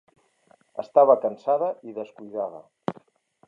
Estava 0.83 1.17
cansada 1.27 1.69
i 1.91 1.95
descuidada. 2.01 2.63